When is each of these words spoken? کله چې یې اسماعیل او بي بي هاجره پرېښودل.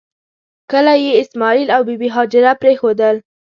کله 0.71 0.93
چې 0.97 1.03
یې 1.05 1.11
اسماعیل 1.21 1.67
او 1.75 1.81
بي 1.87 1.95
بي 2.01 2.09
هاجره 2.15 2.51
پرېښودل. 2.61 3.15